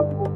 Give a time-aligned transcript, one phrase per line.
[0.00, 0.27] you.